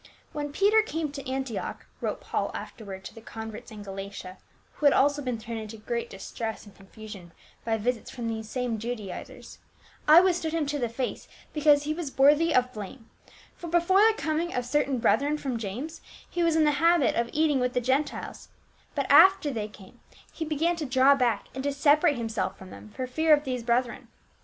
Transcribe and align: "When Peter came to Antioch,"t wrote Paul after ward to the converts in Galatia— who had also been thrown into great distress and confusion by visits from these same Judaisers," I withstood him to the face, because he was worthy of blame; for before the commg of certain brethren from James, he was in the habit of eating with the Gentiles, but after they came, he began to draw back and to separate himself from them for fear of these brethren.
"When 0.33 0.51
Peter 0.51 0.81
came 0.81 1.11
to 1.11 1.29
Antioch,"t 1.29 1.85
wrote 2.03 2.21
Paul 2.21 2.49
after 2.55 2.83
ward 2.83 3.03
to 3.03 3.13
the 3.13 3.21
converts 3.21 3.69
in 3.69 3.83
Galatia— 3.83 4.39
who 4.73 4.87
had 4.87 4.93
also 4.93 5.21
been 5.21 5.37
thrown 5.37 5.59
into 5.59 5.77
great 5.77 6.09
distress 6.09 6.65
and 6.65 6.73
confusion 6.75 7.33
by 7.63 7.77
visits 7.77 8.09
from 8.09 8.27
these 8.27 8.49
same 8.49 8.79
Judaisers," 8.79 9.59
I 10.07 10.19
withstood 10.19 10.53
him 10.53 10.65
to 10.65 10.79
the 10.79 10.89
face, 10.89 11.27
because 11.53 11.83
he 11.83 11.93
was 11.93 12.17
worthy 12.17 12.51
of 12.51 12.73
blame; 12.73 13.11
for 13.55 13.67
before 13.67 13.99
the 14.01 14.15
commg 14.17 14.57
of 14.57 14.65
certain 14.65 14.97
brethren 14.97 15.37
from 15.37 15.59
James, 15.59 16.01
he 16.27 16.41
was 16.41 16.55
in 16.55 16.63
the 16.63 16.81
habit 16.81 17.13
of 17.15 17.29
eating 17.31 17.59
with 17.59 17.73
the 17.73 17.79
Gentiles, 17.79 18.49
but 18.95 19.05
after 19.11 19.51
they 19.51 19.67
came, 19.67 19.99
he 20.33 20.43
began 20.43 20.75
to 20.77 20.85
draw 20.87 21.13
back 21.13 21.45
and 21.53 21.63
to 21.63 21.71
separate 21.71 22.17
himself 22.17 22.57
from 22.57 22.71
them 22.71 22.89
for 22.89 23.05
fear 23.05 23.35
of 23.35 23.43
these 23.43 23.61
brethren. 23.61 24.07